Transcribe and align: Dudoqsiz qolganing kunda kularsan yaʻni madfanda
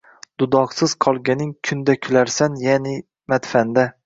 Dudoqsiz 0.43 0.95
qolganing 1.05 1.51
kunda 1.71 1.97
kularsan 2.07 2.57
yaʻni 2.65 2.97
madfanda 3.35 3.87